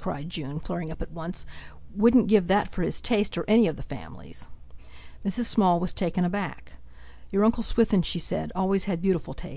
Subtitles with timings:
[0.00, 1.46] cried June, flaring up at once;
[1.96, 4.46] "wouldn't give that for his taste, or any of the family's!"
[5.24, 5.44] Mrs.
[5.44, 6.74] Small was taken aback.
[7.30, 9.56] "Your Uncle Swithin," she said, "always had beautiful taste!